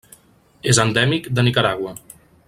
És 0.71 0.79
endèmic 0.83 1.29
de 1.39 1.47
Nicaragua. 1.49 1.93